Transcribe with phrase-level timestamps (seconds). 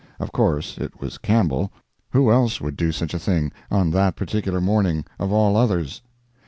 [0.19, 5.05] Of course it was Campbell—who else would do such a thing, on that particular morning,
[5.19, 6.01] of all others?